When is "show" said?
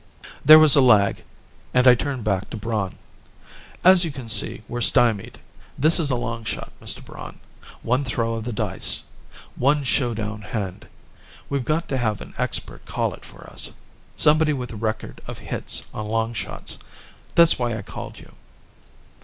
9.83-10.15